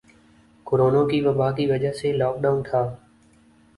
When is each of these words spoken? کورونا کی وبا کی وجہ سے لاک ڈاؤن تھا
کورونا 0.67 1.01
کی 1.09 1.19
وبا 1.21 1.51
کی 1.57 1.65
وجہ 1.71 1.91
سے 1.99 2.11
لاک 2.13 2.35
ڈاؤن 2.41 2.63
تھا 2.63 2.81